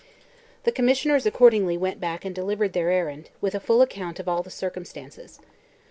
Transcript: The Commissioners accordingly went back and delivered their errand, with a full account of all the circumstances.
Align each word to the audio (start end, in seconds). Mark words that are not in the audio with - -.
The 0.63 0.71
Commissioners 0.71 1.27
accordingly 1.27 1.77
went 1.77 1.99
back 1.99 2.25
and 2.25 2.33
delivered 2.33 2.73
their 2.73 2.89
errand, 2.89 3.29
with 3.39 3.53
a 3.53 3.59
full 3.59 3.83
account 3.83 4.19
of 4.19 4.27
all 4.27 4.41
the 4.41 4.49
circumstances. 4.49 5.39